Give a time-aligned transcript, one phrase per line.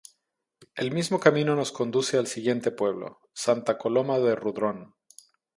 [0.73, 4.95] El mismo camino nos conduce al siguiente pueblo, Santa Coloma del Rudrón.